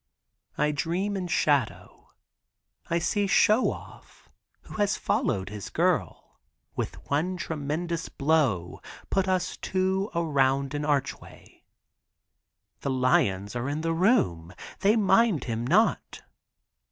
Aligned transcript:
I 0.57 0.71
dream 0.71 1.15
in 1.15 1.27
shadow. 1.27 2.09
I 2.89 2.97
see 2.97 3.27
Show 3.27 3.69
Off, 3.71 4.29
who 4.63 4.77
has 4.77 4.97
followed 4.97 5.49
his 5.49 5.69
girl, 5.69 6.39
with 6.75 6.95
one 7.11 7.37
tremendous 7.37 8.09
blow 8.09 8.81
put 9.11 9.27
us 9.27 9.57
two 9.57 10.09
around 10.15 10.73
an 10.73 10.85
archway. 10.85 11.65
The 12.79 12.89
lions 12.89 13.55
are 13.55 13.69
in 13.69 13.81
the 13.81 13.93
room. 13.93 14.55
They 14.79 14.95
mind 14.95 15.43
him 15.43 15.67
not. 15.67 16.23